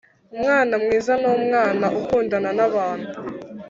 [0.33, 3.15] Umwana mwiza n umwana ukundana na abantu